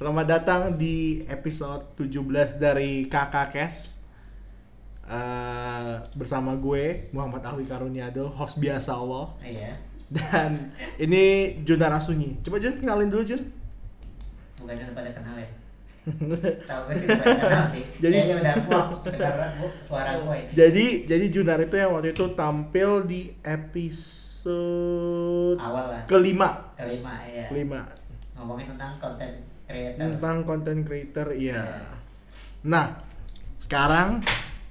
[0.00, 4.00] Selamat datang di episode 17 dari Kakak Kes
[5.04, 9.76] Eh, Bersama gue, Muhammad Alwi Karuniado, host biasa Allah Iya,
[10.08, 13.44] Dan ini Junara Sunyi Coba Jun, kenalin dulu Jun
[14.60, 15.48] udah pada kenal ya?
[16.68, 17.84] Tahu sih kenal sih.
[18.00, 20.52] Jadi- Jadi ya udah gua dengar bu, suara gua ini.
[20.56, 26.02] Jadi, jadi Junar itu yang waktu itu tampil di episode Awal lah.
[26.08, 27.48] kelima Kelima ya.
[27.52, 27.80] Kelima
[28.36, 29.28] Ngomongin tentang konten
[29.70, 29.98] creator.
[30.10, 31.62] tentang content creator iya
[32.60, 33.00] nah
[33.56, 34.20] sekarang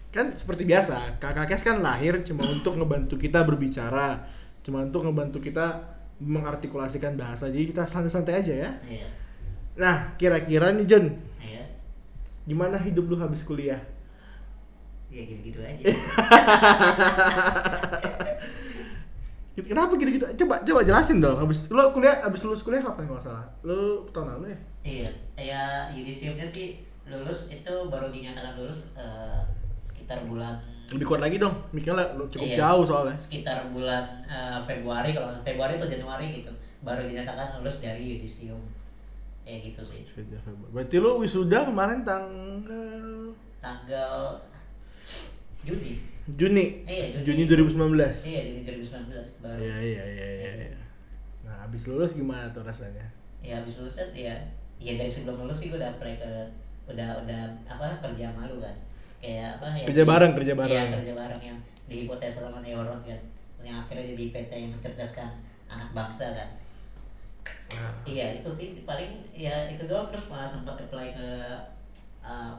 [0.09, 4.25] kan seperti biasa kakak Kes kan lahir cuma untuk ngebantu kita berbicara
[4.62, 5.80] cuma untuk ngebantu kita
[6.20, 9.08] mengartikulasikan bahasa jadi kita santai-santai aja ya Iya.
[9.75, 11.05] nah kira-kira nih John
[11.39, 11.63] Iya.
[12.44, 13.80] gimana hidup lu habis kuliah
[15.09, 15.81] Ya gitu-gitu aja.
[19.63, 21.38] kenapa gitu-gitu coba coba jelasin dong.
[21.38, 23.45] Habis lu kuliah habis lulus kuliah kapan nggak salah?
[23.66, 24.59] Lu tahun lalu ya?
[24.80, 26.80] Iya, ya yudisiumnya sih.
[27.09, 29.42] Lulus itu baru dinyatakan lulus eh,
[29.83, 31.53] sekitar bulan lebih kuat lagi dong.
[31.70, 32.58] Mikirnya lu cukup Iya.
[32.66, 33.17] jauh soalnya.
[33.17, 36.52] sekitar bulan eh, Februari kalau Februari atau Januari gitu.
[36.81, 38.61] Baru dinyatakan lulus dari yudisium
[39.44, 40.05] ya gitu sih.
[40.70, 43.33] Berarti lu wisuda kemarin tanggal?
[43.59, 44.38] Tanggal
[45.59, 47.70] Juni Juni Iya, Juni Juni.
[47.72, 50.52] 2019 iya di 2019 baru Iya iya iya iya.
[50.67, 50.80] iya.
[51.42, 53.06] Nah habis lulus gimana tuh rasanya?
[53.39, 54.36] ya habis lulus kan ya
[54.76, 56.31] ya dari sebelum lulus sih gue udah apply ke
[56.86, 58.76] udah udah apa kerja malu kan
[59.17, 60.76] kayak apa ya Kerja bareng, kerja bareng.
[60.76, 63.16] iya kerja bareng yang di hipotesa sama Neoron kan
[63.56, 65.30] terus yang akhirnya jadi PT yang mencerdaskan
[65.67, 66.50] anak bangsa kan
[67.70, 71.28] Nah, iya itu sih paling ya itu doang terus malah sempat apply ke
[72.20, 72.54] uh,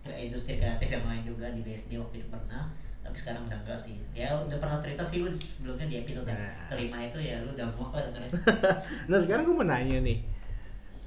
[0.00, 2.70] ke industri kreatif yang lain juga di BSD waktu itu pernah
[3.02, 3.98] tapi sekarang udah enggak sih.
[4.12, 6.66] Ya udah pernah cerita sih lu sebelumnya di episode yang Nah.
[6.70, 8.30] kelima itu ya lu udah muak lah dengerin
[9.10, 10.18] nah sekarang gue mau nanya nih,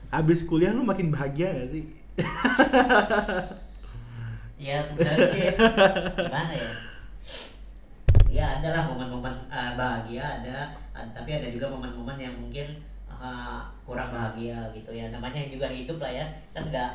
[0.09, 1.83] abis kuliah lu makin bahagia gak sih?
[4.57, 5.41] ya sebenarnya sih
[6.15, 6.69] gimana ya?
[8.31, 10.57] Ya ada lah momen-momen uh, bahagia ada
[10.91, 12.67] ad- tapi ada juga momen-momen yang mungkin
[13.07, 15.07] uh, kurang bahagia gitu ya.
[15.07, 16.25] Namanya juga hidup lah ya.
[16.51, 16.91] Kan nggak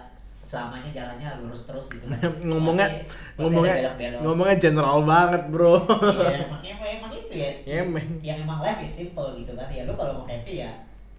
[0.50, 3.75] selamanya jalannya lurus terus gitu kan ngomongnya Pasti- ngomongnya
[4.19, 5.78] ngomongnya general banget bro.
[5.78, 7.50] Iya, emang, emang, emang itu ya.
[7.87, 8.06] Emang.
[8.19, 9.71] Yang emang life is simple gitu kan.
[9.71, 10.71] Ya lu kalau mau happy ya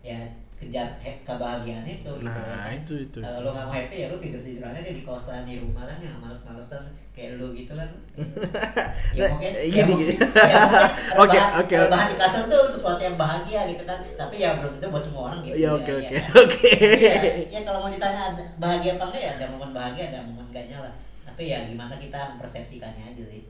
[0.04, 0.20] ya
[0.62, 0.86] kejar
[1.26, 2.70] kebahagiaan itu gitu Nah kan.
[2.72, 3.18] itu itu.
[3.18, 6.14] Kalau lu gak mau happy ya lu tidur-tidur aja di kosan di rumah kan yang
[6.18, 7.90] males-malesan kayak lu gitu kan.
[9.18, 10.90] ya Nah, mungkin eh, ya gini, mungkin- ya mungkin
[11.26, 11.76] Oke, oke.
[11.82, 14.00] rebahan di kasur tuh sesuatu yang bahagia gitu kan.
[14.08, 15.56] Tapi ya belum tentu buat semua orang gitu.
[15.58, 16.24] Ya oke oke ya.
[16.38, 16.70] oke.
[16.72, 17.14] Iya,
[17.50, 20.78] ya kalau mau ditanya ada bahagia apa enggak ya ada momen bahagia ada momen enggaknya
[20.80, 20.94] lah.
[21.24, 23.42] Tapi ya gimana kita mempersepsikannya aja sih.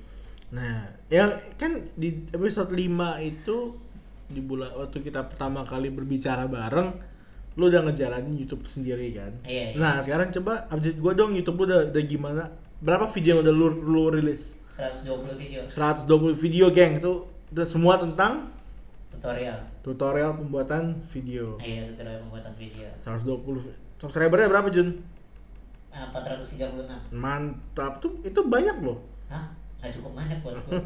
[0.52, 2.88] Nah, yang kan di episode 5
[3.22, 3.58] itu
[4.32, 6.96] di bulan waktu kita pertama kali berbicara bareng,
[7.60, 9.32] lu udah ngejalanin YouTube sendiri kan?
[9.44, 9.80] Iya, iya.
[9.80, 12.44] Nah, sekarang coba update gua dong YouTube lu udah, udah gimana?
[12.82, 14.58] Berapa video yang udah lu, lu rilis?
[14.74, 16.98] 120 video 120 video, geng.
[16.98, 18.50] Itu udah semua tentang
[19.12, 19.60] tutorial.
[19.84, 21.60] tutorial pembuatan video.
[21.60, 22.88] Iya, tutorial pembuatan video.
[23.04, 23.70] 120
[24.02, 25.04] subscribernya berapa, Jun?
[25.92, 26.88] Ah, 436.
[27.12, 28.00] Mantap.
[28.00, 29.04] Tuh itu banyak loh.
[29.28, 29.52] Hah?
[29.82, 30.78] Nggak cukup buat gue.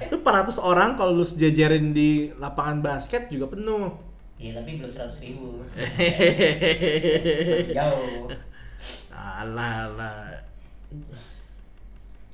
[0.06, 3.90] Itu 400 orang kalau lu sejajarin di lapangan basket juga penuh.
[4.38, 5.60] Iya, tapi belum 100 ribu.
[7.50, 8.30] Masih jauh.
[9.10, 10.32] Alah, alah.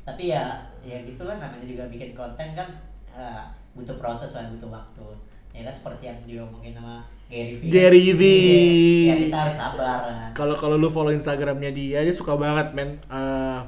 [0.06, 2.68] Tapi ya, ya gitulah namanya juga bikin konten kan
[3.10, 3.42] eh,
[3.74, 5.08] butuh proses kan, butuh waktu.
[5.50, 7.72] Ya kan seperti yang diomongin sama Gary Vee.
[7.72, 8.04] Gary.
[8.14, 9.98] Iya, Ya kita harus sabar.
[10.36, 13.60] Kalau kalau lu follow Instagramnya dia, dia suka banget men eh,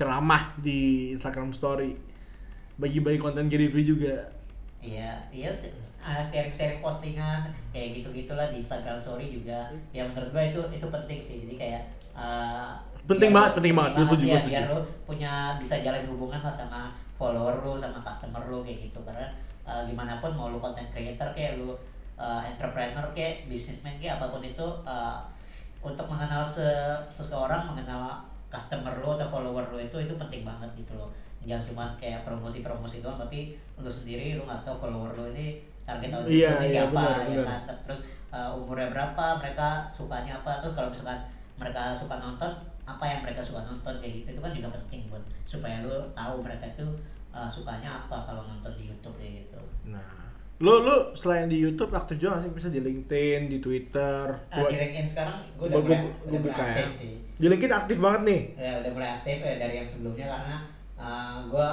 [0.00, 1.92] ceramah di Instagram Story.
[2.80, 4.16] Bagi-bagi konten Gary Vee juga.
[4.80, 5.68] Iya, iya sih.
[6.00, 7.44] Ah, sharing-sharing postingan
[7.76, 9.68] kayak gitu-gitulah di Instagram Story juga.
[9.92, 11.44] Ya menurut gua itu itu penting sih.
[11.44, 11.82] Jadi kayak
[12.16, 12.72] eh,
[13.04, 14.00] Penting banget, penting banget.
[14.00, 14.52] Gua setuju, ya, gua setuju.
[14.56, 16.80] biar lu punya bisa jalan hubungan lah sama
[17.20, 19.28] follower lu sama customer lu kayak gitu karena
[19.68, 21.76] eh, gimana pun mau lu content creator kayak lu
[22.16, 25.16] eh, entrepreneur kayak businessman kayak apa pun itu eh,
[25.84, 30.92] untuk mengenal se- seseorang mengenal customer lu atau follower lu itu itu penting banget gitu
[30.98, 31.08] loh.
[31.46, 36.10] Jangan cuma kayak promosi-promosi doang tapi lu sendiri lu nggak tahu follower lu ini target
[36.12, 37.60] audiens ini iya, siapa benar, ya benar.
[37.64, 37.76] kan?
[37.86, 38.00] Terus
[38.34, 40.60] uh, umurnya berapa mereka sukanya apa?
[40.60, 41.20] Terus kalau misalkan
[41.56, 42.52] mereka suka nonton
[42.84, 46.42] apa yang mereka suka nonton kayak gitu itu kan juga penting buat supaya lu tahu
[46.42, 46.86] mereka itu
[47.30, 49.60] uh, sukanya apa kalau nonton di YouTube kayak gitu.
[49.94, 50.29] Nah,
[50.60, 54.24] lu lu selain di YouTube aktif juga nggak sih bisa di LinkedIn, di Twitter.
[54.46, 56.64] Ah, di LinkedIn sekarang gue udah Gua- mulai, gua- udah mulai ya.
[56.66, 58.40] aktif sih Di LinkedIn aktif banget nih.
[58.54, 60.56] ya udah mulai aktif ya dari yang sebelumnya karena
[60.94, 61.68] uh, gue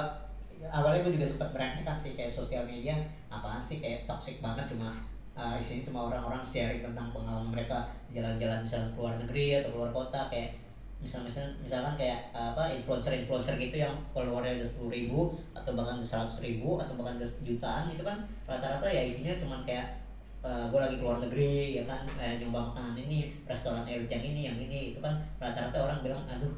[0.66, 2.96] awalnya gue juga sempat meremehkan sih kayak sosial media
[3.28, 4.96] apaan sih kayak toxic banget cuma
[5.32, 10.20] uh, isinya cuma orang-orang sharing tentang pengalaman mereka jalan-jalan misalnya keluar negeri atau keluar kota
[10.26, 10.56] kayak
[10.98, 15.20] misal misal misalkan kayak apa influencer influencer gitu yang followernya udah sepuluh ribu
[15.54, 18.18] atau bahkan seratus ribu atau bahkan udah jutaan itu kan
[18.50, 20.02] rata-rata ya isinya cuman kayak
[20.42, 24.40] uh, gue lagi keluar negeri ya kan kayak nyoba makanan ini restoran elit yang ini
[24.50, 26.50] yang ini itu kan rata-rata orang bilang aduh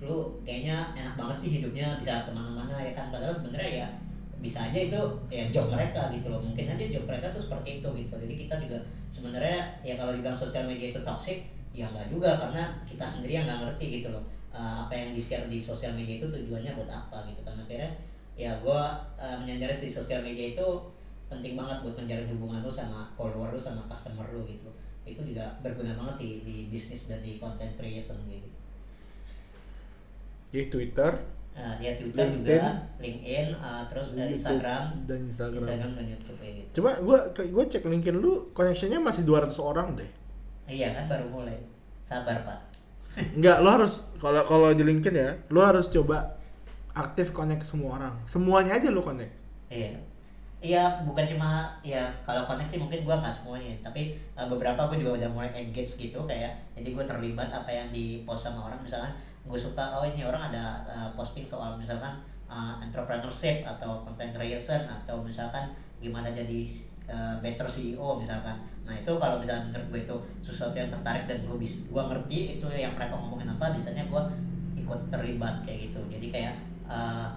[0.00, 3.12] lu kayaknya enak banget sih hidupnya bisa ke mana-mana ya kan.
[3.12, 3.88] Padahal sebenarnya ya
[4.40, 6.40] bisa aja itu ya job mereka gitu loh.
[6.40, 8.14] Mungkin aja job mereka tuh seperti itu gitu.
[8.16, 8.80] Jadi kita juga
[9.12, 13.46] sebenarnya ya kalau dibilang sosial media itu toxic ya enggak juga karena kita sendiri yang
[13.46, 16.90] nggak ngerti gitu loh uh, apa yang di share di sosial media itu tujuannya buat
[16.90, 17.90] apa gitu kan akhirnya
[18.34, 18.82] ya gue
[19.20, 20.66] uh, menyadari di sosial media itu
[21.30, 24.76] penting banget buat menjalin hubungan lu sama follower lu sama customer lu gitu loh
[25.06, 28.46] itu juga berguna banget sih di bisnis dan di content creation gitu
[30.50, 31.14] Jadi Twitter,
[31.54, 32.42] uh, ya Twitter LinkedIn.
[32.42, 32.62] juga
[32.98, 35.62] LinkedIn uh, terus YouTube, Instagram dan Instagram.
[35.62, 39.94] Instagram dan YouTube kayak gitu Cuma gua gua cek LinkedIn lu connectionnya masih 200 orang
[39.94, 40.10] deh.
[40.70, 41.58] Iya kan baru mulai
[42.06, 42.70] sabar pak
[43.18, 46.38] Enggak, lo harus kalau kalau di LinkedIn ya, lo harus coba
[46.94, 48.14] aktif connect semua orang.
[48.22, 49.34] Semuanya aja lo connect.
[49.66, 49.98] Iya.
[50.60, 55.24] Iya, bukan cuma ya kalau koneksi mungkin gua nggak semuanya, tapi uh, beberapa gue juga
[55.24, 59.08] udah mulai engage gitu kayak jadi gue terlibat apa yang di post sama orang misalkan
[59.48, 62.12] gue suka oh ini orang ada uh, posting soal misalkan
[62.44, 66.64] uh, entrepreneurship atau content creation atau misalkan gimana jadi
[67.06, 68.56] uh, better CEO misalkan.
[68.88, 72.58] Nah itu kalau misalkan menurut gue itu sesuatu yang tertarik dan gue bisa gue ngerti
[72.58, 74.22] itu yang mereka ngomongin apa, biasanya gue
[74.80, 76.00] ikut terlibat kayak gitu.
[76.08, 76.54] Jadi kayak
[76.88, 77.28] uh,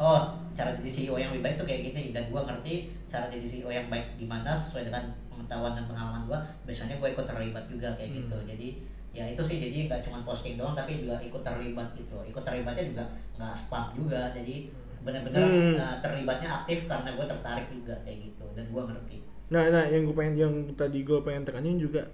[0.00, 2.74] oh cara jadi CEO yang lebih baik tuh kayak gitu dan gue ngerti
[3.06, 7.26] cara jadi CEO yang baik gimana sesuai dengan pengetahuan dan pengalaman gue biasanya gue ikut
[7.26, 8.48] terlibat juga kayak gitu Hmm.
[8.48, 8.68] jadi
[9.10, 12.42] ya itu sih jadi nggak cuma posting doang tapi juga ikut terlibat gitu loh ikut
[12.46, 14.70] terlibatnya juga nggak spam juga jadi
[15.00, 15.74] benar-benar Hmm.
[15.76, 19.18] uh, terlibatnya aktif karena gue tertarik juga kayak gitu dan gue ngerti
[19.50, 22.06] Nah, nah yang gue pengen yang tadi gue pengen tekanin juga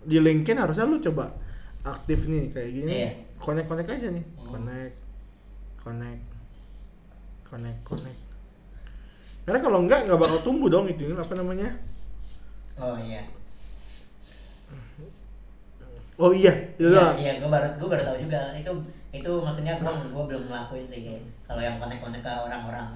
[0.00, 1.28] di LinkedIn harusnya lu coba
[1.84, 2.88] aktif nih kayak gini.
[2.88, 3.10] Iya.
[3.36, 4.24] Connect connect aja nih.
[4.24, 4.48] Hmm.
[4.48, 4.96] Connect,
[5.76, 6.22] connect,
[7.44, 8.20] connect, connect.
[9.44, 11.68] Karena kalau enggak nggak bakal tumbuh dong itu apa namanya?
[12.80, 13.22] oh iya
[16.20, 18.68] Oh iya, iya, iya gue baru gue baru tahu juga itu
[19.10, 22.88] itu maksudnya gue gue belum ngelakuin sih kayak kalau yang connect-connect ke orang-orang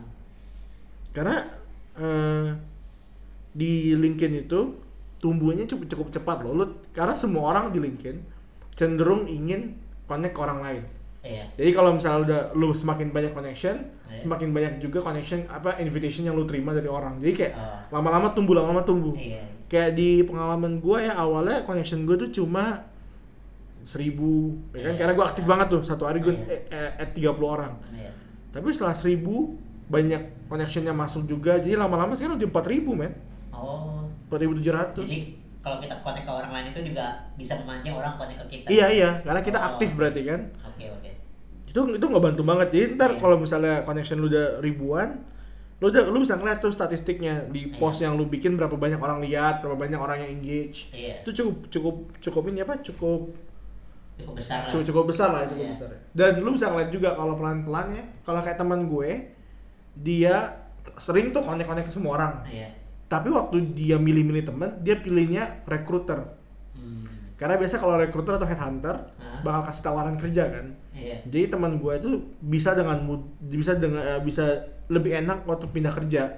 [1.11, 1.37] Karena
[1.95, 2.51] eh,
[3.55, 4.61] di LinkedIn itu
[5.19, 6.53] tumbuhnya cukup cukup cepat loh.
[6.53, 8.19] Lu, karena semua orang di LinkedIn
[8.75, 10.83] cenderung ingin connect ke orang lain.
[11.23, 14.21] iya Jadi kalau misalnya udah lu semakin banyak connection, Iya.
[14.21, 17.17] semakin banyak juga connection apa invitation yang lu terima dari orang.
[17.17, 17.99] Jadi kayak Oh.
[17.99, 19.15] lama-lama tumbuh, lama-lama tumbuh.
[19.15, 22.85] iya Kayak di pengalaman gue ya awalnya connection gue tuh cuma
[23.85, 24.93] seribu, ya kan?
[24.93, 24.99] Iya.
[24.99, 26.45] Karena gue aktif banget tuh satu hari gue Iya.
[26.49, 26.61] eh,
[26.91, 27.73] eh, at 30 orang.
[27.93, 28.11] iya
[28.49, 29.55] Tapi setelah seribu
[29.85, 33.13] banyak connectionnya masuk juga, jadi lama-lama sekarang udah empat ribu men,
[33.51, 35.05] oh empat ribu tujuh ratus.
[35.05, 35.21] Jadi
[35.61, 37.05] kalau kita connect ke orang lain itu juga
[37.35, 38.67] bisa memancing orang connect ke kita.
[38.69, 39.69] Iya iya, karena kita Oh.
[39.71, 40.41] aktif berarti kan.
[40.65, 41.11] Oke oke.
[41.65, 43.19] itu itu nggak bantu banget jadi ntar Iya.
[43.19, 45.27] kalau misalnya connection lu udah ribuan
[45.83, 47.83] lu udah lu bisa ngeliat tuh statistiknya di Iya.
[47.83, 51.27] post yang lu bikin berapa banyak orang lihat berapa banyak orang yang engage Iya.
[51.27, 53.27] itu cukup cukup cukup ini apa cukup
[54.15, 54.71] Cukup besar lah.
[54.71, 55.73] cukup, cukup besar lah cukup Iya.
[55.75, 55.99] besar ya.
[56.15, 59.11] dan lu bisa ngeliat juga kalau pelan pelan ya kalau kayak teman gue
[59.97, 60.35] dia
[60.95, 62.71] sering tuh connect ke semua orang Iya.
[63.07, 66.23] tapi waktu dia milih-milih teman dia pilihnya recruiter
[66.73, 67.07] Hmm.
[67.35, 69.43] karena biasa kalau recruiter atau headhunter Hah?
[69.43, 71.19] bakal kasih tawaran kerja kan Iya.
[71.25, 73.03] jadi teman gue itu bisa dengan
[73.41, 74.47] bisa dengan eh, bisa
[74.87, 76.31] lebih enak untuk pindah kerja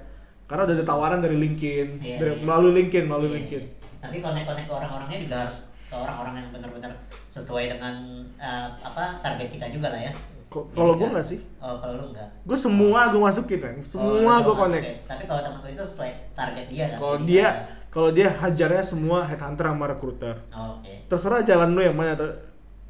[0.47, 2.39] karena udah ada tawaran dari LinkedIn, Iya, dari, iya.
[2.39, 3.63] melalui LinkedIn, melalui Iya, LinkedIn.
[3.99, 6.91] Tapi ke orang-orangnya juga harus ke orang-orang yang benar-benar
[7.29, 7.95] sesuai dengan
[8.35, 10.13] eh, apa target kita juga lah ya.
[10.47, 11.13] Kalau Iya, gue kan?
[11.13, 12.29] nggak sih, Oh kalau lu enggak.
[12.41, 14.83] gue semua gue masukin kan, Oh, semua lu gue connect.
[14.83, 14.93] oke.
[15.05, 16.97] Tapi kalau teman itu sesuai target dia kan.
[16.97, 17.47] Kalau dia,
[17.87, 20.35] kalau dia hajarnya semua headhunter sama recruiter.
[20.49, 21.03] Oh, Oke.
[21.05, 22.15] Terserah jalan lu yang mana.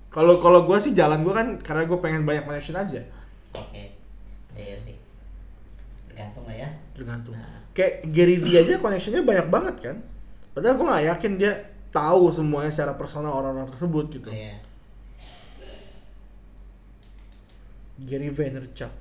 [0.08, 3.02] Kalau kalau gue sih jalan gue kan karena gue pengen banyak connection aja.
[3.52, 3.84] Oke.
[4.54, 4.96] Iya sih.
[6.08, 6.70] Tergantung lah ya.
[6.94, 7.34] Tergantung.
[7.34, 7.62] Nah.
[7.74, 9.98] Kayak Gary Vee aja connectionnya banyak banget kan.
[10.54, 11.54] Padahal gue nggak yakin dia
[11.92, 14.30] tahu semuanya secara personal orang-orang tersebut gitu.
[14.30, 14.60] Iya.
[17.98, 18.94] Gary Vaynerchuk.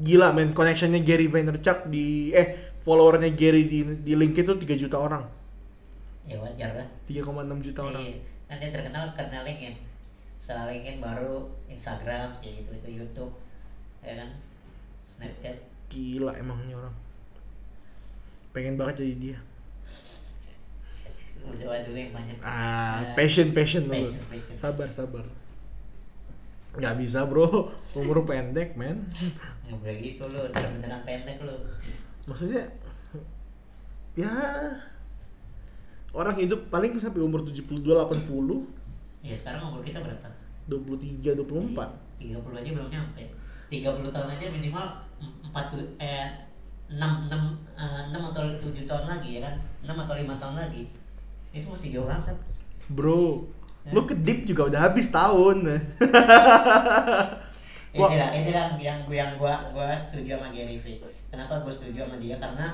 [0.00, 4.96] Gila men, connectionnya Gary Vaynerchuk di eh followernya Gary di di LinkedIn tuh 3 juta
[4.96, 5.24] orang.
[6.28, 6.88] Ya wajar lah.
[7.08, 8.02] 3,6 juta orang.
[8.04, 8.16] Iya.
[8.48, 9.76] Kan dia terkenal karena LinkedIn.
[10.40, 13.32] Setelah LinkedIn baru Instagram kayak gitu itu YouTube
[14.00, 14.28] ya kan
[15.04, 16.94] Snapchat Gila emang ini orang.
[18.54, 19.38] Pengen banget jadi dia.
[21.40, 22.36] udah dulu yang banyak.
[22.44, 24.54] Ah, passion passion passion, passion.
[24.54, 25.24] Sabar sabar.
[26.70, 27.74] nggak bisa bro.
[27.98, 29.10] Umur pendek men.
[29.66, 31.58] Nggak boleh gitu lo beneran pendek lo
[32.30, 32.62] maksudnya
[34.14, 34.30] ya
[36.14, 40.28] orang hidup paling sampai umur 72 80 ya sekarang umur kita berapa?
[40.70, 43.24] 23 24 30 aja belum nyampe.
[43.70, 44.86] 30 tahun aja minimal
[45.50, 46.26] 4 eh
[46.90, 47.30] 6 6
[47.78, 49.54] eh, 6 atau 7 tahun lagi ya kan?
[49.86, 50.82] 6 atau 5 tahun lagi.
[51.54, 52.36] Itu masih jauh banget.
[52.90, 53.46] Bro
[53.80, 53.96] Ya.
[53.96, 55.64] lu kedip juga udah habis tahun.
[57.96, 58.06] Wah.
[58.06, 62.20] inilah inilah yang gue yang gua gua setuju sama Gary V kenapa gue setuju sama
[62.22, 62.38] dia?
[62.38, 62.70] Karena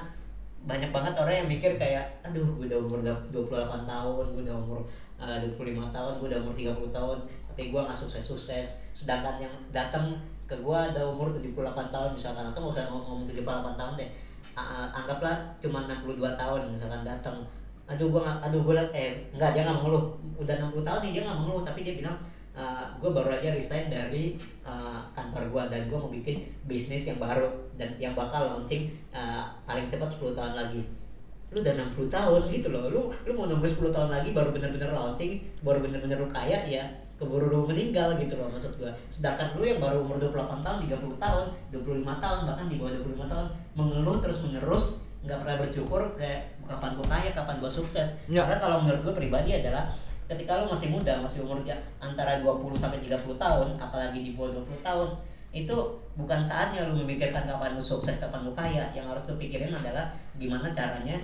[0.66, 3.00] banyak banget orang yang mikir kayak aduh gue udah umur
[3.33, 4.83] 28 tahun gue udah umur
[5.16, 7.18] uh, 25 tahun gue udah umur 30 tahun
[7.54, 8.66] tapi gue nggak sukses-sukses.
[8.92, 11.52] Sedangkan yang datang ke gue ada umur 78
[11.90, 14.10] tahun misalkan atau nggak usah ngomong 78 tahun deh.
[14.94, 17.36] Anggaplah cuma 62 tahun misalkan datang.
[17.86, 20.14] Aduh nggak aduh gue eh enggak dia nggak mengeluh.
[20.38, 22.16] Udah 60 tahun nih dia nggak mengeluh tapi dia bilang
[22.96, 24.32] gue baru aja resign dari
[24.64, 29.44] uh, kantor gue dan gue mau bikin bisnis yang baru dan yang bakal launching uh,
[29.68, 30.80] paling cepat 10 tahun lagi.
[31.52, 32.88] Lu udah 60 tahun gitu loh.
[32.88, 36.80] Lu lu mau nunggu 10 tahun lagi baru bener-bener launching baru bener-bener lu kaya ya
[37.16, 41.16] keburu lu meninggal gitu loh maksud gue sedangkan lu yang baru umur 28 tahun 30
[41.16, 44.85] tahun 25 tahun bahkan di bawah 25 tahun mengeluh terus menerus
[45.25, 48.08] nggak pernah bersyukur kayak kapan gue kaya kapan gue sukses?
[48.30, 48.46] Ya.
[48.46, 49.90] karena kalau menurut gue pribadi adalah
[50.26, 54.62] ketika lu masih muda masih umur ja- antara 20 sampai 30 tahun apalagi di bawah
[54.62, 55.08] 20 tahun
[55.56, 55.76] itu
[56.20, 58.92] bukan saatnya lu memikirkan kapan lu sukses kapan lu kaya.
[58.92, 61.16] Yang harus lu pikirin adalah gimana caranya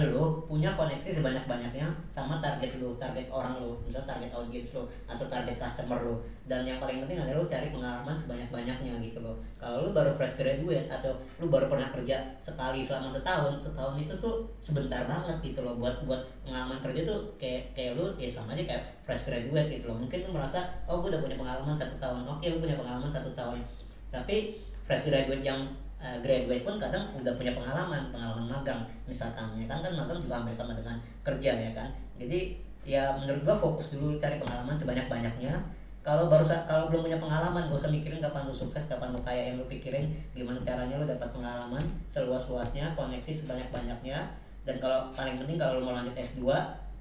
[0.00, 5.28] lu punya koneksi sebanyak-banyaknya sama target lu, target orang lu, misalnya target audience lu atau
[5.28, 6.16] target customer lu.
[6.48, 9.36] Dan yang paling penting adalah lu cari pengalaman sebanyak-banyaknya gitu loh.
[9.60, 14.14] Kalau lu baru fresh graduate atau lu baru pernah kerja sekali selama setahun, setahun itu
[14.16, 18.56] tuh sebentar banget gitu loh buat buat pengalaman kerja tuh kayak kayak lu ya sama
[18.56, 20.00] aja kayak fresh graduate gitu loh.
[20.00, 23.28] Mungkin lu merasa oh gue udah punya pengalaman satu tahun, oke lu punya pengalaman satu
[23.36, 23.60] tahun.
[24.08, 24.56] Tapi
[24.88, 25.68] fresh graduate yang
[26.02, 28.82] uh, graduate pun kadang udah punya pengalaman pengalaman magang.
[29.06, 31.88] Misalkan ya kan kan magang juga hampir sama dengan kerja ya kan.
[32.18, 35.54] Jadi ya menurut gua fokus dulu cari pengalaman sebanyak banyaknya
[36.02, 39.54] kalau baru kalau belum punya pengalaman gak usah mikirin kapan lu sukses kapan lu kaya
[39.54, 44.18] yang lu pikirin gimana caranya lu dapat pengalaman seluas luasnya koneksi sebanyak banyaknya
[44.66, 46.42] dan kalau paling penting kalau lu mau lanjut S2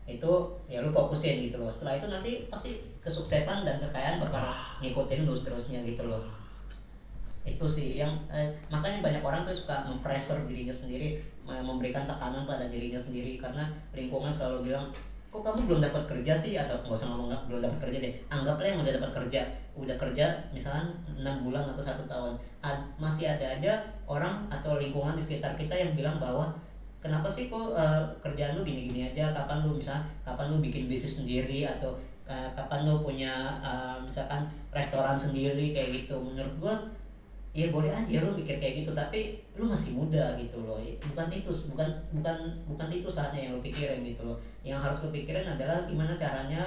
[0.05, 0.31] itu
[0.70, 1.70] ya lu fokusin gitu loh.
[1.70, 4.53] Setelah itu nanti pasti kesuksesan dan kekayaan bakal
[4.86, 6.40] ngikutin lu seterusnya gitu loh
[7.41, 12.45] itu sih yang eh, makanya banyak orang tuh suka mempressure dirinya sendiri me- memberikan tekanan
[12.45, 13.65] pada dirinya sendiri karena
[13.98, 14.93] lingkungan selalu bilang
[15.31, 16.60] kok kamu belum dapat kerja sih?
[16.60, 18.13] Atau nggak usah ngomong belum dapat kerja deh.
[18.27, 22.36] Anggaplah yang udah dapat kerja udah kerja misalnya enam bulan atau satu tahun.
[22.60, 26.51] Ad- masih ada aja orang atau lingkungan di sekitar kita yang bilang bahwa
[27.00, 29.31] kenapa sih kok eh, kerjaan lu gini-gini aja?
[29.31, 31.63] Kapan lu bisa kapan lu bikin bisnis sendiri?
[31.63, 31.95] Atau
[32.27, 34.43] eh, kapan lu punya eh, misalkan
[34.75, 36.19] restoran sendiri kayak gitu.
[36.19, 36.75] Menurut gua
[37.51, 40.79] ya boleh aja lu mikir kayak gitu tapi lu masih muda gitu loh.
[41.03, 44.39] Bukan itu bukan bukan bukan itu saatnya yang lu pikirin gitu loh.
[44.63, 46.63] Yang harus lu pikirin adalah gimana caranya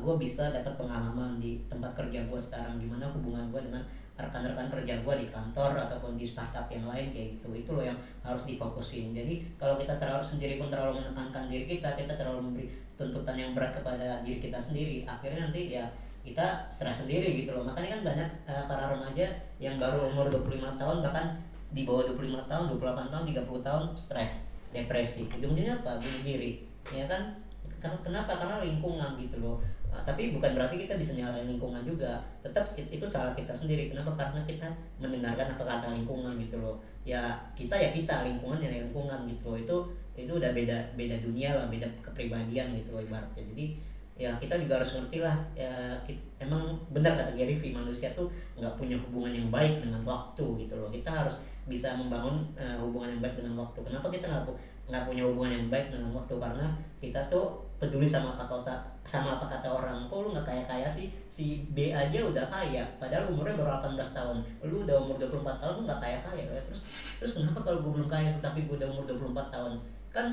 [0.00, 2.80] gue bisa dapat pengalaman di tempat kerja gue sekarang.
[2.80, 7.36] Gimana hubungan gue dengan rekan-rekan kerja gue di kantor ataupun di startup yang lain kayak
[7.36, 7.52] gitu.
[7.52, 9.12] Itu loh yang harus difokusin.
[9.12, 13.52] Jadi kalau kita terlalu sendiri pun terlalu menekankan diri kita kita terlalu memberi tuntutan yang
[13.52, 15.82] berat kepada diri kita sendiri akhirnya nanti ya
[16.24, 17.68] kita stres sendiri gitu loh.
[17.68, 19.28] Makanya kan banyak eh, para remaja
[19.60, 21.36] yang baru umur 25 tahun bahkan
[21.70, 25.28] di bawah 25 tahun 28 tahun 30 tahun stres depresi.
[25.28, 26.00] Ujung-ujungnya apa?
[26.00, 26.64] Bunuh diri.
[26.88, 27.36] Ya kan?
[27.78, 28.40] Ken- kenapa?
[28.40, 29.60] Karena lingkungan gitu loh.
[29.92, 32.18] Nah, tapi bukan berarti kita bisa nyalain lingkungan juga.
[32.42, 33.92] Tetap it- itu salah kita sendiri.
[33.92, 34.16] Kenapa?
[34.18, 34.66] Karena kita
[34.98, 36.80] mendengarkan apa kata lingkungan gitu loh.
[37.06, 39.58] Ya kita ya kita lingkungan ya lingkungan gitu loh.
[39.60, 39.76] Itu
[40.14, 43.44] itu udah beda beda dunia lah beda kepribadian gitu loh ibaratnya.
[43.44, 43.78] Jadi
[44.14, 48.30] ya kita juga harus ngerti lah ya kit- emang benar kata Gary V manusia tuh
[48.54, 50.86] nggak punya hubungan yang baik dengan waktu gitu loh.
[50.92, 53.82] Kita harus bisa membangun eh, hubungan yang baik dengan waktu.
[53.82, 54.44] Kenapa kita nggak
[54.84, 56.34] nggak punya hubungan yang baik dengan waktu?
[56.38, 56.66] Karena
[57.02, 60.06] kita tuh peduli sama apa kata sama apa kata orang.
[60.06, 61.10] Kok lu nggak kaya kaya sih?
[61.26, 64.36] Si B aja udah kaya padahal umurnya baru 18 tahun.
[64.62, 66.86] Lu udah umur 24 tahun lu nggak kaya kaya terus
[67.18, 69.72] terus kenapa kalau gue belum kaya tapi gue udah umur 24 tahun?
[70.14, 70.26] Kan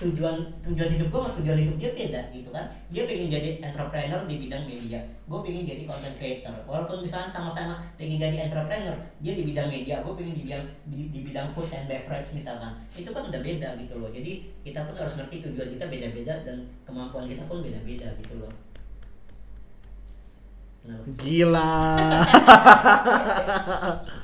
[0.00, 2.64] tujuan tujuan hidup gue sama tujuan hidup dia beda gitu kan.
[2.88, 5.04] Dia pengen jadi entrepreneur di bidang media.
[5.28, 6.56] Gue pengen jadi content creator.
[6.64, 11.12] Walaupun misalnya sama-sama pengen jadi entrepreneur dia di bidang media gue pengen di bidang di,
[11.12, 12.72] di bidang food and beverage misalkan.
[12.96, 14.08] Itu kan udah beda gitu loh.
[14.08, 18.52] Jadi kita pun harus ngerti tujuan kita beda-beda dan kemampuan kita pun beda-beda gitu loh.
[20.80, 21.04] Kenapa?
[21.20, 21.76] Gila.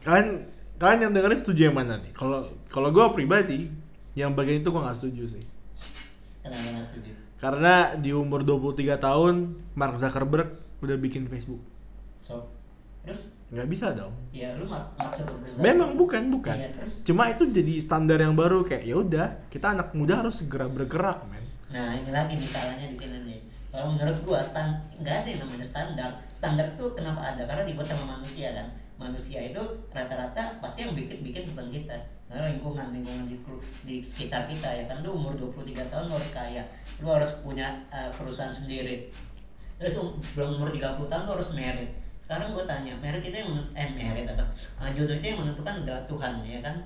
[0.00, 0.48] kalian
[0.80, 2.10] kalian yang dengerin setuju yang mana nih?
[2.16, 3.68] Kalau kalau gue pribadi
[4.16, 5.44] yang bagian itu gue nggak setuju sih.
[6.40, 7.12] Kenapa nggak setuju?
[7.36, 9.34] Karena di umur 23 tahun
[9.76, 11.60] Mark Zuckerberg udah bikin Facebook.
[12.20, 12.48] so
[13.00, 14.12] terus Nggak bisa dong.
[14.30, 15.58] ya lu lu bersabar.
[15.58, 16.54] Memang bukan, bukan.
[16.54, 20.38] Iya, terus Cuma itu jadi standar yang baru kayak ya udah, kita anak muda harus
[20.44, 21.42] segera bergerak, men.
[21.74, 23.40] Nah ini lagi nih salahnya di sini nih.
[23.74, 26.10] Kalau menurut gua stand nggak ada yang namanya standar.
[26.30, 27.42] Standar itu kenapa ada?
[27.42, 28.66] Karena dibuat sama manusia kan.
[29.00, 31.96] Manusia itu rata-rata pasti yang bikin bikin bukan kita.
[32.28, 33.40] Karena lingkungan lingkungan di,
[33.88, 35.00] di sekitar kita ya kan.
[35.00, 36.62] Lu umur 23 tahun lu harus kaya.
[37.00, 39.08] Lu harus punya uh, perusahaan sendiri.
[39.80, 41.88] Terus um- sebelum umur 30 tahun lu harus merit.
[42.20, 44.44] Sekarang gua tanya, merit itu yang eh merit apa?
[44.76, 46.76] Uh, jodoh itu yang menentukan adalah Tuhan ya kan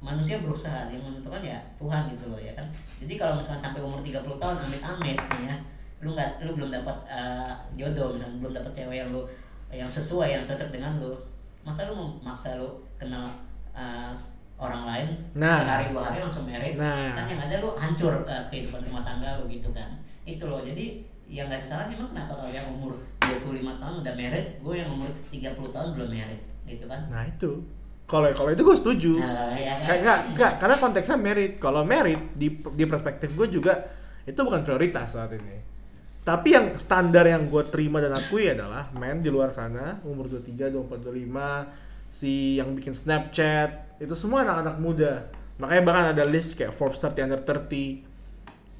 [0.00, 2.64] manusia berusaha yang menentukan ya Tuhan gitu loh ya kan
[2.96, 5.56] jadi kalau misalnya sampai umur 30 tahun amit-amit nih ya
[6.00, 9.28] lu nggak lu belum dapat uh, jodoh misalnya belum dapat cewek yang lu
[9.68, 11.12] yang sesuai yang cocok dengan lu
[11.60, 13.24] masa lu maksa lu kenal
[13.70, 14.12] uh,
[14.56, 15.64] orang lain Nah.
[15.64, 17.16] sehari dua hari langsung merit Nah.
[17.16, 19.88] kan yang ada lu hancur uh, kehidupan rumah tangga lu gitu kan
[20.24, 24.14] itu loh jadi yang nggak ada salahnya emang kenapa kalau yang umur 25 tahun udah
[24.14, 27.50] merit gue yang umur 30 tahun belum merit gitu kan Nah itu.
[28.04, 29.12] Kalau kalau itu gue setuju.
[29.22, 29.86] Nah, ya kan?
[29.86, 31.52] Kayak enggak, enggak, karena konteksnya merit.
[31.62, 33.70] Kalau merit di di perspektif gue juga
[34.26, 35.62] itu bukan prioritas saat ini.
[36.20, 40.68] Tapi yang standar yang gue terima dan akui adalah men di luar sana umur 23,
[40.68, 45.12] 24, 25 si yang bikin Snapchat itu semua anak-anak muda.
[45.56, 48.04] Makanya bahkan ada list kayak Forbes 30 under 30.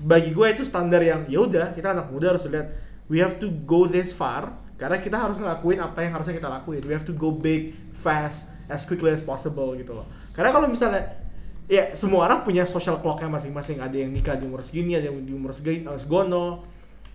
[0.01, 2.73] Bagi gue itu standar yang ya udah kita anak muda harus lihat
[3.09, 6.81] we have to go this far karena kita harus ngelakuin apa yang harusnya kita lakuin.
[6.89, 10.09] We have to go big, fast, as quickly as possible gitu loh.
[10.33, 11.21] Karena kalau misalnya
[11.69, 13.77] ya semua orang punya social clocknya masing-masing.
[13.77, 16.65] Ada yang nikah di umur segini, ada yang di umur segi- eh, segono.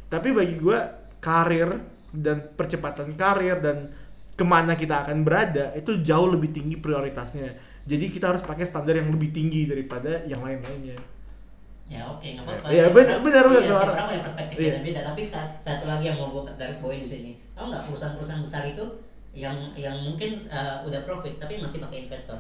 [0.06, 0.78] Tapi bagi gue
[1.20, 1.70] karir
[2.16, 3.90] dan percepatan karir dan
[4.36, 7.56] ke mana kita akan berada itu jauh lebih tinggi prioritasnya.
[7.86, 10.98] Jadi kita harus pakai standar yang lebih tinggi daripada yang lain-lainnya.
[11.86, 12.68] Ya oke nggak apa-apa.
[12.74, 13.82] Setiap benar- benar, benar, Iya, suara.
[13.86, 14.66] setiap orang punya perspektif Iya.
[14.74, 15.00] beda-beda.
[15.06, 17.32] Tapi sa- satu lagi yang mau gue garis bawahi di sini.
[17.54, 18.84] Tahu nggak perusahaan-perusahaan besar itu
[19.36, 22.40] yang yang mungkin uh, udah profit tapi masih pakai investor.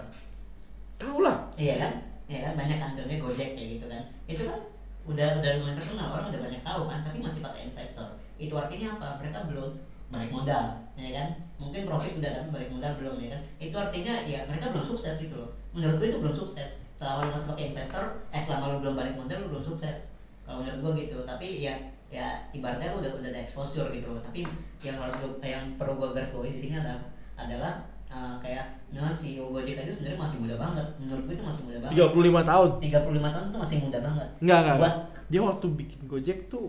[0.97, 1.37] Tahu lah.
[1.55, 1.91] Iya kan?
[2.25, 4.01] Iya kan banyak kan contohnya Gojek kayak gitu kan.
[4.25, 4.59] Itu kan
[5.05, 8.07] udah udah lumayan terkenal orang udah banyak tahu kan tapi masih pakai investor.
[8.41, 9.07] Itu artinya apa?
[9.21, 9.69] Mereka belum
[10.09, 10.65] balik modal,
[10.97, 11.27] ya kan?
[11.61, 13.41] Mungkin profit udah tapi balik modal belum ya kan?
[13.61, 15.49] Itu artinya ya mereka belum sukses gitu loh.
[15.77, 16.81] Menurut gue itu belum sukses.
[16.95, 19.97] Selama lu masih pakai investor, eh selama lu belum balik modal lu belum sukses.
[20.41, 21.17] Kalau menurut gue gitu.
[21.21, 21.73] Tapi ya
[22.09, 24.21] ya ibaratnya lu udah udah ada exposure gitu loh.
[24.25, 24.41] Tapi
[24.81, 27.01] yang harus gue, yang perlu gue garis bawahi di sini adalah
[27.35, 27.73] adalah
[28.15, 30.85] uh, kayak nah CEO Gojek aja sebenarnya masih muda banget.
[30.97, 31.95] Menurut gue itu masih muda banget.
[31.99, 32.15] 35
[32.47, 32.69] tahun.
[32.79, 32.95] 35
[33.27, 34.27] tahun itu masih muda banget.
[34.39, 34.77] Enggak, enggak.
[34.79, 36.65] Buat Dia waktu bikin Gojek tuh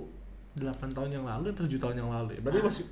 [0.56, 2.40] 8 tahun yang lalu atau 7 tahun yang lalu ya.
[2.40, 2.66] Berarti Ah.
[2.66, 2.84] masih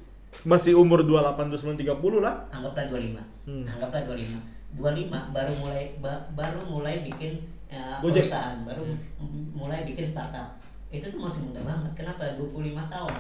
[0.44, 2.34] masih umur 28, 29, 30 lah.
[2.48, 3.22] anggaplah 25.
[3.44, 3.64] Hmm.
[3.64, 4.38] Anggaplah 25.
[4.72, 7.38] 25 baru mulai ba- baru mulai bikin
[7.68, 8.22] uh, Gojek.
[8.22, 8.82] perusahaan, baru
[9.16, 9.50] Hmm.
[9.52, 10.58] mulai bikin startup.
[10.88, 11.90] Itu tuh masih muda banget.
[11.96, 12.22] Kenapa?
[12.34, 13.14] 25 tahun.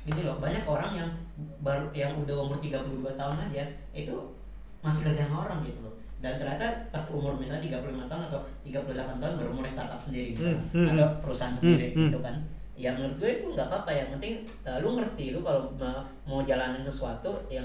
[0.00, 0.36] Gitu loh.
[0.36, 1.10] Banyak orang yang
[1.58, 4.16] baru yang udah umur 32 tahun aja itu
[4.90, 5.94] masih kerja sama orang gitu loh.
[6.20, 10.60] Dan ternyata pas umur misalnya 35 tahun atau 38 tahun baru mulai startup sendiri misalnya
[10.68, 11.18] Hmm, hmm, atau hmm.
[11.24, 12.06] perusahaan sendiri Hmm, hmm.
[12.12, 12.36] gitu kan
[12.76, 16.40] ya menurut gue itu nggak apa-apa yang penting uh, lu ngerti lu kalau ma- mau
[16.40, 17.64] jalanin sesuatu yang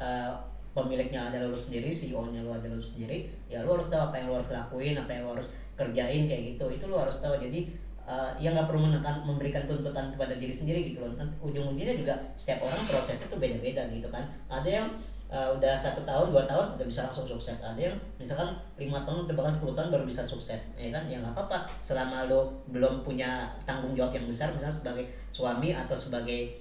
[0.00, 0.32] uh,
[0.72, 4.32] pemiliknya adalah lu sendiri CEO-nya lu adalah lu sendiri ya lu harus tahu apa yang
[4.32, 7.60] lu harus lakuin apa yang lu harus kerjain kayak gitu itu lu harus tahu jadi
[8.08, 11.12] uh, ya nggak perlu menekan memberikan tuntutan kepada diri sendiri gitu loh
[11.44, 14.88] ujung-ujungnya juga setiap orang prosesnya tuh beda-beda gitu kan ada yang
[15.34, 17.58] uh, udah satu tahun dua tahun udah bisa langsung sukses.
[17.58, 21.02] Ada yang misalkan lima tahun atau bahkan 10 tahun baru bisa sukses ya kan?
[21.10, 21.66] Ya nggak apa-apa.
[21.82, 26.54] Selama lo belum punya tanggung jawab yang besar misalnya sebagai suami atau sebagai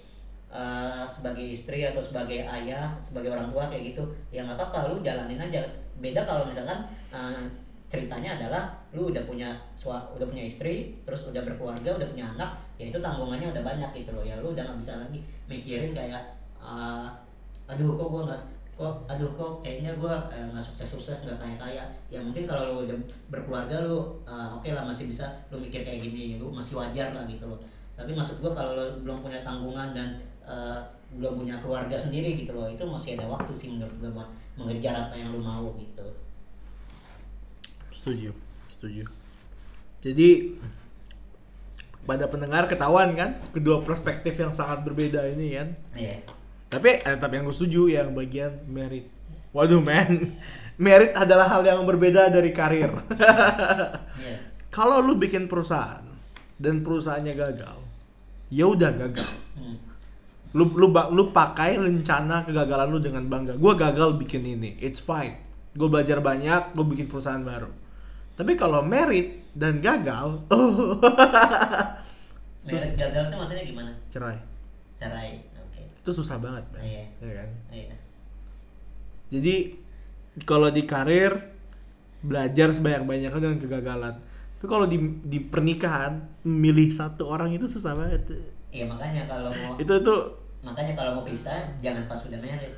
[0.50, 4.90] uh, sebagai istri atau sebagai ayah sebagai orang tua kayak gitu ya nggak apa-apa.
[4.90, 5.62] Lu jalanin aja.
[5.94, 6.82] Beda kalau misalkan
[7.14, 7.46] uh,
[7.86, 12.50] ceritanya adalah lu udah punya sua, udah punya istri terus udah berkeluarga udah punya anak
[12.82, 14.26] ya itu tanggungannya udah banyak gitu loh.
[14.26, 16.26] Ya lu nggak bisa lagi mikirin kayak
[16.58, 17.06] uh,
[17.70, 21.56] aduh kok gua nggak kok aduh kok kayaknya gua eh, nggak sukses sukses nggak kaya
[21.62, 22.98] kaya ya mungkin kalau lu udah
[23.30, 27.24] berkeluarga lu uh, oke lah masih bisa lu mikir kayak gini lu masih wajar lah
[27.30, 27.62] gitu loh
[27.94, 30.82] tapi maksud gua kalau lu belum punya tanggungan dan uh,
[31.14, 34.98] belum punya keluarga sendiri gitu loh itu masih ada waktu sih menurut gua buat mengejar
[34.98, 36.06] apa yang lu mau gitu
[37.94, 38.36] Setuju,
[38.68, 39.08] setuju.
[40.04, 40.60] Jadi
[42.04, 45.72] pada pendengar ketahuan kan kedua perspektif yang sangat berbeda ini kan.
[45.96, 46.20] iya
[46.74, 49.06] Tapi eh, tapi yang gue setuju yang bagian merit.
[49.54, 50.34] Waduh men,
[50.86, 52.90] merit adalah hal yang berbeda dari karir.
[54.22, 54.38] iya
[54.74, 56.02] Kalau lu bikin perusahaan
[56.58, 57.78] dan perusahaannya gagal,
[58.50, 59.30] ya udah gagal.
[59.54, 59.78] Hmm.
[60.58, 63.54] Lu lu lu pakai rencana kegagalan lu dengan bangga.
[63.62, 65.38] Gua gagal bikin ini, it's fine.
[65.78, 67.70] Gue belajar banyak, gue bikin perusahaan baru.
[68.34, 70.98] Tapi kalau merit dan gagal, oh,
[72.72, 74.40] merit gagal tuh maksudnya gimana cerai
[74.96, 75.44] cerai
[76.04, 76.84] itu susah banget man.
[76.84, 77.04] Iya.
[77.24, 77.50] ya kan?
[77.72, 77.96] Iya.
[79.32, 79.56] Jadi
[80.44, 81.32] kalau di karir
[82.20, 84.16] belajar sebanyak-banyaknya dengan kegagalan
[84.63, 84.96] tapi kalau di
[85.28, 88.32] di pernikahan milih satu orang itu susah banget.
[88.72, 92.72] Iya makanya kalau mau itu tuh makanya kalau mau pisah jangan pas sudah married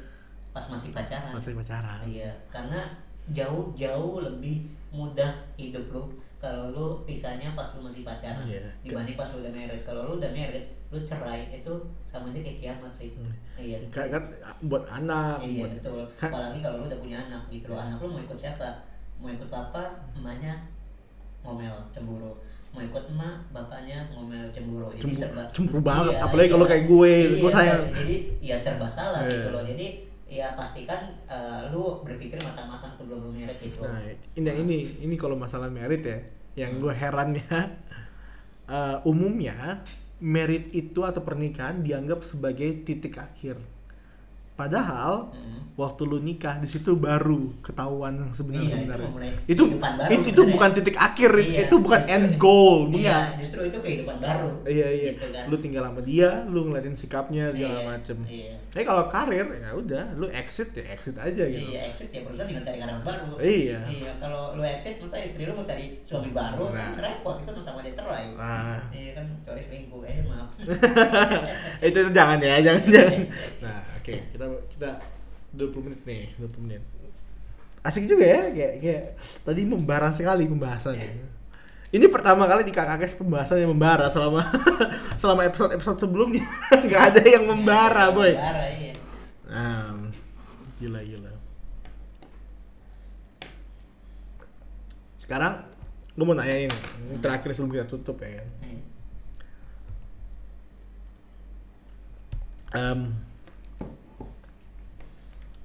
[0.50, 1.30] pas masih pacaran.
[1.30, 2.02] Masih pacaran.
[2.02, 2.90] Iya karena
[3.30, 5.30] jauh jauh lebih mudah
[5.62, 6.10] hidup lu
[6.46, 8.62] kalau lu pisahnya pas lu masih pacaran Iya.
[8.80, 9.82] dibanding pas lu udah married.
[9.82, 11.74] Kalau lu udah married lu cerai itu
[12.06, 13.10] sama aja kayak kiamat sih.
[13.14, 13.34] Hmm.
[13.58, 13.82] iya.
[13.90, 14.24] Kan, kan
[14.64, 16.02] buat anak iya buat betul.
[16.16, 17.66] Kan- apalagi kalau lu udah punya anak gitu.
[17.68, 18.70] Loh anak lu mau ikut siapa?
[19.18, 20.54] Mau ikut papa emaknya
[21.42, 22.38] ngomel cemburu.
[22.70, 24.92] Mau ikut emak bapaknya ngomel cemburu.
[24.92, 26.54] Jadi Cemburu- serba cemburu banget, Iya, apalagi iya.
[26.54, 27.82] kalau kayak gue, Iya, gue sayang.
[27.90, 29.32] jadi ya serba salah Iya.
[29.34, 29.64] gitu loh.
[29.64, 29.86] Jadi
[30.26, 33.86] ya pastikan eh, lu berpikir matang-matang sebelum lu married gitu.
[33.86, 34.02] Nah,
[34.34, 36.18] ini ini ini kalau masalah merit ya,
[36.66, 37.46] yang gue herannya
[38.76, 39.86] eh, umumnya
[40.20, 43.62] merit itu atau pernikahan dianggap sebagai titik akhir.
[44.56, 45.54] Padahal Mm.
[45.76, 49.32] waktu lu nikah di situ baru ketahuan yang sebenarnya Iya, itu sebenarnya.
[49.46, 52.78] Itu kehidupan baru itu, itu bukan titik akhir, itu, Iya, itu bukan justru- end goal,
[52.88, 53.24] iya, enggak.
[53.44, 55.10] justru itu kehidupan baru Iya iya.
[55.12, 55.44] gitu kan.
[55.46, 58.18] Lu tinggal sama dia, lu ngeliatin sikapnya segala Iya, macem.
[58.24, 58.56] iya.
[58.66, 61.68] Tapi kalau karir ya udah, lu exit ya exit aja gitu.
[61.70, 63.32] Iya, exit ya perusahaan tinggal cari karyawan baru.
[63.38, 63.80] Iya.
[63.86, 66.96] Iya, kalau lu exit masa istri lu mau cari suami baru Nah.
[66.96, 68.32] kan repot itu sama dia cerai.
[68.32, 70.48] Nah, Iya kan, cari selingkuh eh maaf.
[71.84, 73.20] itu, itu jangan ya, jangan jangan.
[73.66, 74.46] Nah, oke, kita
[74.78, 74.90] kita
[75.58, 76.84] 20 menit nih, 20 menit.
[77.82, 79.04] Asik juga ya, kayak kayak
[79.42, 81.34] tadi membara sekali pembahasannya.
[81.90, 84.46] Ini pertama kali di KKKS pembahasan yang membara selama
[85.22, 86.46] selama episode-episode sebelumnya
[86.86, 88.30] nggak ada yang membara, boy.
[88.30, 88.94] Membara, iya.
[89.50, 90.14] Nah,
[90.78, 91.34] gila gila.
[95.18, 95.66] Sekarang
[96.14, 96.78] gue mau nanya ini,
[97.10, 98.50] ini terakhir sebelum kita tutup ya kan.
[98.66, 98.82] Iya.
[102.76, 103.25] Em,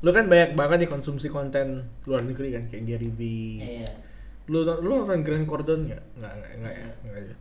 [0.01, 3.21] lu kan banyak banget nih konsumsi konten luar negeri kan kayak Gary V.
[3.61, 3.89] Iya.
[4.49, 6.03] Lu lu nonton Grand Cordon nggak?
[6.17, 6.89] Nggak nggak nggak ya.
[7.05, 7.37] Nggak ya.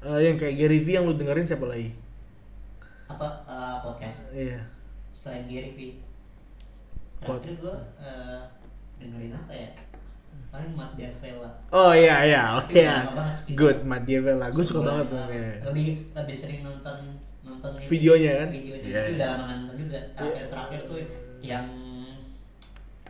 [0.00, 1.88] Eh, yang kayak Gary V yang lu dengerin siapa lagi?
[3.08, 4.60] Apa eh, podcast Iya.
[5.08, 5.80] selain Gary V?
[7.20, 8.40] Terakhir gua eh,
[9.00, 9.70] dengerin apa ya?
[10.50, 10.98] Paling Matt.
[11.70, 13.06] Oh iya iya, oh Itu iya.
[13.06, 13.54] lama banget gitu.
[13.54, 14.46] Good, Matt Diavela.
[14.50, 15.62] Gue suka banget iya.
[15.62, 16.96] Lebih lebih sering nonton
[17.46, 17.86] nonton ini.
[17.86, 18.48] Videonya kan?
[18.50, 18.82] Videonya.
[18.90, 19.14] Iya, Tapi iya.
[19.14, 19.98] udah lama nonton juga.
[20.18, 20.98] Terakhir terakhir tuh
[21.40, 21.66] yang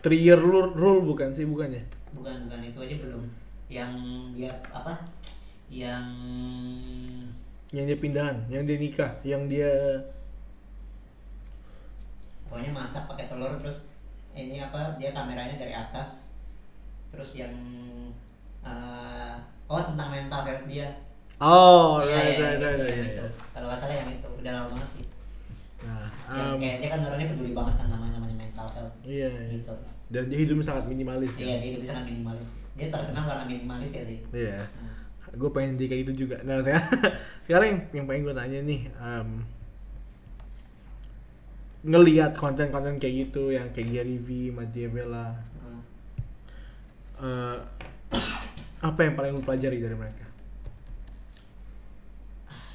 [0.00, 1.84] Three year rule, rule bukan sih bukannya?
[2.10, 3.22] bukan bukan itu aja belum.
[3.70, 3.92] Yang
[4.34, 4.94] dia apa?
[5.70, 6.04] Yang
[7.70, 9.70] Yang dia pindahan, yang dia nikah, yang dia
[12.46, 13.86] pokoknya masak pakai telur terus
[14.34, 16.34] ini apa dia kameranya dari atas
[17.14, 17.54] terus yang
[18.66, 19.34] eh,
[19.66, 20.90] oh tentang mental health dia
[21.40, 23.24] Oh, Iya, right, iya, right, yang right, itu, right, yang iya, itu.
[23.24, 23.28] iya.
[23.54, 25.04] kalau nggak salah yang itu udah lama banget sih
[25.80, 28.06] Nah, yang um, kayak dia kan orangnya peduli banget kan sama
[29.06, 29.60] iya, iya.
[29.60, 29.74] gitu
[30.10, 31.60] Dan dia hidupnya sangat minimalis iya kan?
[31.62, 34.58] dia hidup sangat minimalis dia terkenal karena minimalis ya sih Iya.
[34.64, 34.96] Nah,
[35.30, 36.36] Gue pengen jadi kayak gitu juga.
[36.42, 36.82] Nah, saya,
[37.46, 39.28] sekarang yang, yang pengen gue tanya nih, um,
[41.86, 45.80] ngelihat konten-konten kayak gitu, yang kayak Gary V, Matt Diavela, hmm.
[47.22, 47.58] eh,
[48.90, 50.30] apa yang paling lu pelajari dari mereka?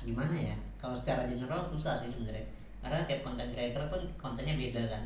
[0.06, 2.46] gimana ya kalau secara general susah sih sebenarnya
[2.86, 5.04] karena tiap content creator pun kontennya beda kan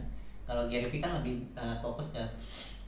[0.50, 2.24] kalau Gary Vee kan lebih uh, fokus ke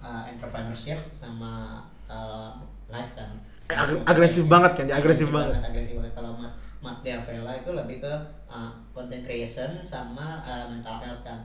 [0.01, 2.57] uh, entrepreneurship sama uh,
[2.89, 3.29] life kan.
[3.69, 5.61] Ag- agresif banget kan, dia agresif banget.
[5.61, 6.11] agresif banget.
[6.17, 8.13] Kalau Matt, Matt D'Avella itu lebih ke
[8.49, 11.37] uh, content creation sama uh, mental health kan.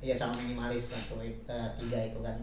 [0.00, 2.34] Ya sama minimalis satu uh, tiga itu kan.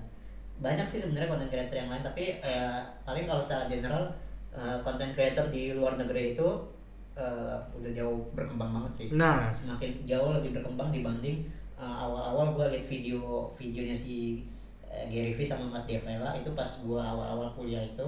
[0.62, 4.08] Banyak sih sebenarnya content creator yang lain tapi uh, paling kalau secara general
[4.54, 6.48] uh, content creator di luar negeri itu
[7.18, 9.08] uh, udah jauh berkembang banget sih.
[9.12, 11.44] Nah, semakin jauh lebih berkembang dibanding
[11.80, 14.44] uh, awal-awal gue liat video videonya si
[14.88, 18.06] uh, Gary Vee sama Matt D'Avella itu pas gue awal-awal kuliah itu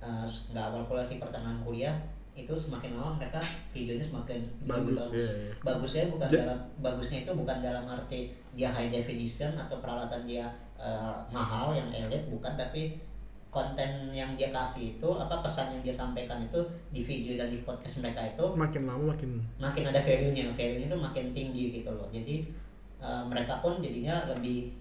[0.00, 1.96] uh, nggak awal kuliah sih pertengahan kuliah
[2.36, 3.40] itu semakin lama mereka
[3.72, 5.52] videonya semakin lebih Bagus, bagus iya, iya.
[5.64, 8.20] bagusnya bukan Ja- dalam bagusnya itu bukan dalam arti
[8.52, 10.44] dia high definition atau peralatan dia
[10.76, 13.00] uh, mahal yang elit bukan tapi
[13.48, 16.60] konten yang dia kasih itu apa pesan yang dia sampaikan itu
[16.92, 20.98] di video dan di podcast mereka itu makin lama makin makin ada value-nya, value-nya itu
[21.00, 22.04] makin tinggi gitu loh.
[22.12, 22.44] Jadi
[23.00, 24.72] uh, mereka pun jadinya lebih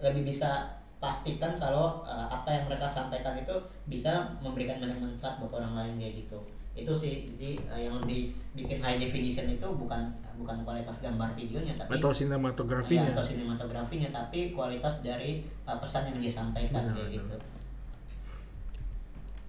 [0.00, 3.52] lebih bisa pastikan kalau uh, apa yang mereka sampaikan itu
[3.84, 6.38] bisa memberikan banyak manfaat buat orang lain kayak gitu.
[6.74, 11.78] Itu sih jadi uh, yang lebih bikin high definition itu bukan bukan kualitas gambar videonya
[11.78, 13.14] tapi atau ya, sinematografinya.
[13.14, 17.16] atau sinematografinya tapi kualitas dari uh, pesan yang dia sampaikan Benar, kayak benar.
[17.20, 17.36] gitu.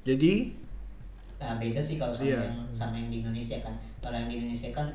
[0.05, 0.33] Jadi
[1.41, 2.39] uh, beda sih kalau sama Iya.
[2.45, 4.87] yang sama yang di Indonesia kan kalau yang di Indonesia kan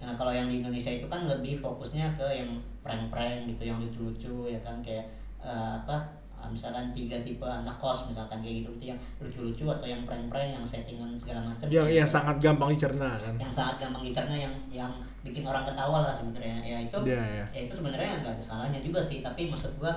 [0.00, 4.50] uh, kalau yang di Indonesia itu kan lebih fokusnya ke yang prank-prank gitu yang lucu-lucu
[4.50, 4.80] ya kan?
[4.80, 5.06] Kayak
[5.38, 5.96] uh, apa
[6.40, 10.56] uh, misalkan tiga tipe anak kos misalkan kayak gitu gitu yang lucu-lucu atau yang prank-prank
[10.56, 11.68] yang settingan segala macam.
[11.68, 12.16] Yang yang gitu.
[12.16, 13.34] sangat gampang dicerna kan?
[13.36, 16.58] Yang sangat gampang dicerna yang yang bikin orang ketawa lah sebenarnya.
[16.64, 17.44] Ya itu Iya, iya.
[17.44, 19.20] ya itu sebenarnya nggak ada salahnya juga sih.
[19.20, 19.92] Tapi maksud gua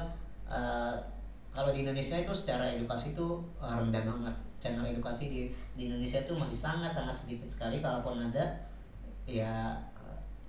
[0.52, 0.94] eh,
[1.54, 4.36] kalau di Indonesia itu secara edukasi itu rendah banget.
[4.60, 5.42] Channel edukasi di
[5.76, 8.44] di Indonesia itu masih sangat sangat sedikit sekali kalaupun ada
[9.24, 9.76] ya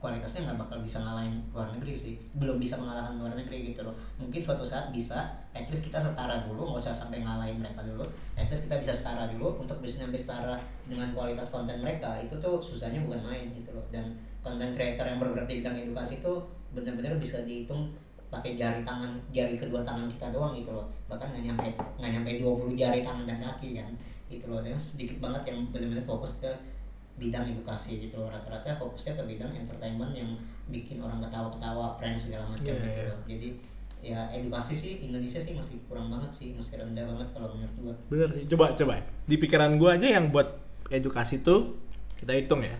[0.04, 2.20] kualitasnya nggak bakal bisa ngalahin luar negeri sih.
[2.36, 3.96] Belum bisa mengalahkan luar negeri gitu loh.
[4.20, 8.04] Mungkin suatu saat bisa at least kita setara dulu nggak usah sampai ngalahin mereka dulu.
[8.36, 12.20] At least kita bisa setara dulu untuk bisa nyampe setara dengan kualitas konten mereka.
[12.20, 13.88] Itu tuh susahnya bukan main gitu loh.
[13.88, 14.12] Dan
[14.44, 16.32] konten creator yang bergerak di bidang edukasi itu
[16.76, 17.88] benar-benar bisa dihitung
[18.28, 20.84] pakai jari tangan jari kedua tangan kita doang gitu loh.
[21.08, 23.88] Bahkan nggak nyampe nggak nyampe 20 jari tangan dan kaki kan
[24.28, 24.60] gitu loh.
[24.60, 26.52] Dan sedikit banget yang benar-benar fokus ke
[27.14, 28.18] bidang edukasi gitu.
[28.18, 30.34] Loh rata-rata fokusnya ke bidang entertainment yang
[30.66, 33.14] bikin orang ketawa-ketawa prank segala macam Iya, gitu iya.
[33.28, 33.48] jadi
[34.04, 37.94] ya edukasi sih Indonesia sih masih kurang banget sih masih rendah banget kalau menurut gua.
[38.08, 38.44] Bener sih.
[38.46, 39.00] Coba coba.
[39.24, 40.48] Di pikiran gua aja yang buat
[40.88, 41.76] edukasi tuh
[42.16, 42.76] kita hitung ya.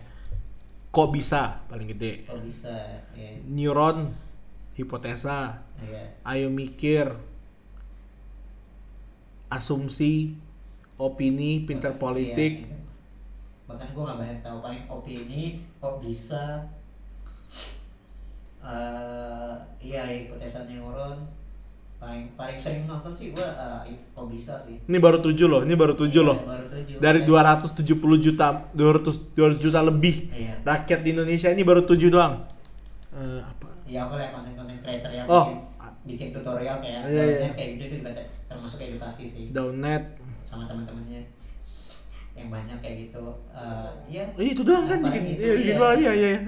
[0.89, 1.65] Kok bisa?
[1.65, 2.23] Paling gede.
[2.23, 2.73] Kalau bisa?
[3.13, 3.29] Ya.
[3.43, 4.13] Neuron
[4.73, 5.61] hipotesa.
[5.81, 7.09] Ya ayo mikir.
[9.45, 10.33] Asumsi
[10.97, 12.53] opini pinter Bahkan- politik.
[12.61, 12.83] iya, iya.
[13.65, 15.43] Bahkan gue nggak banyak tahu paling opini
[15.79, 16.69] kok bisa
[18.61, 21.25] eh iya hipotesa neuron.
[21.95, 23.47] Paling paling sering nonton sih gue
[24.11, 24.77] kok bisa sih.
[24.83, 26.37] Ini baru tujuh loh ini baru tujuh Iya, loh.
[26.43, 26.95] baru tujuh.
[26.99, 30.59] Dari Kayak- 270 juta 200 200 juta lebih iya.
[30.61, 32.45] rakyat di Indonesia ini baru tujuh doang.
[33.11, 33.67] Eh, apa?
[33.85, 35.45] Ya aku lihat konten-konten creator yang Oh.
[35.45, 35.57] bikin
[36.05, 37.49] bikin tutorial kayak Iya, iya.
[37.55, 39.45] Kayak gitu itu juga ter- termasuk edukasi sih.
[39.49, 40.03] Downnet
[40.43, 41.25] sama teman-temannya
[42.35, 43.23] yang banyak kayak gitu
[44.11, 45.65] iya Eh, itu doang kan bikin itu, iya, iya.
[45.71, 46.39] gitu aja ya ya.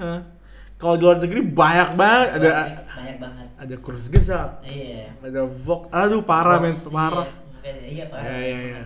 [0.78, 2.50] Kalau di luar negeri banyak banget ada
[2.86, 7.26] banyak banget ada kursus gesak, iya ada vok, aduh parah men, parah.
[7.65, 8.30] Iya, iya parah.
[8.30, 8.82] Ya ya ya.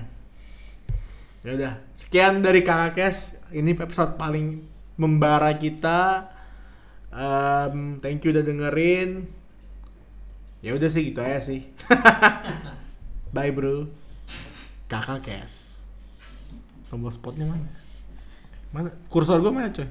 [1.42, 3.42] Ya udah, sekian dari Kakak Kes.
[3.50, 4.62] Ini episode paling
[4.96, 6.30] membara kita.
[7.12, 9.26] Em, thank you udah dengerin.
[10.62, 11.66] Ya udah sih gitu aja sih.
[13.36, 13.90] Bye bro.
[14.86, 15.71] Kakak Kes.
[16.92, 17.72] Tombol spotnya mana?
[18.76, 18.92] Mana?
[19.08, 19.88] Kursor gua mana coy?